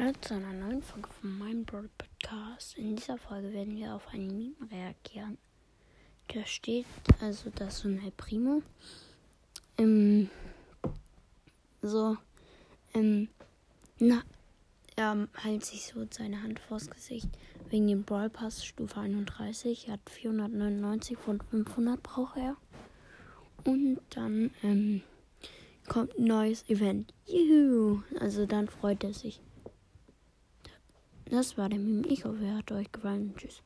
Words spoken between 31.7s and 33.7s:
Meme. Ich hoffe, er hat euch gefallen. Tschüss.